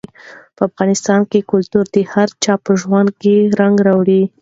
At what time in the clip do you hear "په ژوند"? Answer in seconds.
2.65-3.09